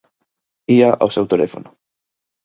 Ía 0.77 0.89
ao 1.01 1.09
seu 1.15 1.25
teléfono. 1.31 1.69